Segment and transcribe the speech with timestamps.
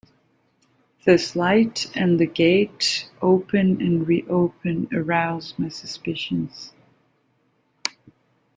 [1.05, 6.73] This light and the gate opened and reopened aroused my suspicions.